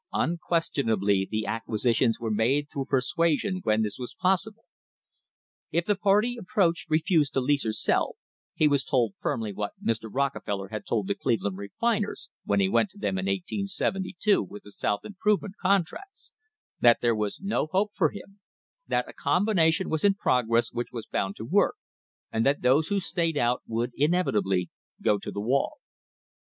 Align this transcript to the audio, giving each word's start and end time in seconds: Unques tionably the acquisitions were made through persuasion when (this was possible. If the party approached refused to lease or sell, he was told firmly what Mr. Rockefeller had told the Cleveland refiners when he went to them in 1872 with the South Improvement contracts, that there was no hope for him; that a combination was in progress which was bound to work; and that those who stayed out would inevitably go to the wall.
Unques 0.13 0.67
tionably 0.73 1.29
the 1.29 1.45
acquisitions 1.45 2.19
were 2.19 2.31
made 2.31 2.67
through 2.71 2.85
persuasion 2.85 3.59
when 3.63 3.83
(this 3.83 3.99
was 3.99 4.15
possible. 4.15 4.65
If 5.71 5.85
the 5.85 5.95
party 5.95 6.37
approached 6.39 6.89
refused 6.89 7.33
to 7.33 7.39
lease 7.39 7.67
or 7.67 7.71
sell, 7.71 8.15
he 8.55 8.67
was 8.67 8.83
told 8.83 9.13
firmly 9.19 9.53
what 9.53 9.73
Mr. 9.79 10.09
Rockefeller 10.11 10.69
had 10.69 10.87
told 10.87 11.05
the 11.05 11.13
Cleveland 11.13 11.59
refiners 11.59 12.31
when 12.45 12.59
he 12.59 12.67
went 12.67 12.89
to 12.89 12.97
them 12.97 13.19
in 13.19 13.27
1872 13.27 14.41
with 14.41 14.63
the 14.63 14.71
South 14.71 15.01
Improvement 15.05 15.53
contracts, 15.61 16.31
that 16.79 16.97
there 17.03 17.13
was 17.13 17.39
no 17.39 17.67
hope 17.67 17.91
for 17.93 18.09
him; 18.09 18.39
that 18.87 19.07
a 19.07 19.13
combination 19.13 19.87
was 19.87 20.03
in 20.03 20.15
progress 20.15 20.71
which 20.71 20.91
was 20.91 21.05
bound 21.05 21.35
to 21.35 21.45
work; 21.45 21.75
and 22.31 22.43
that 22.43 22.63
those 22.63 22.87
who 22.87 22.99
stayed 22.99 23.37
out 23.37 23.61
would 23.67 23.91
inevitably 23.93 24.71
go 24.99 25.19
to 25.19 25.29
the 25.31 25.39
wall. 25.41 25.73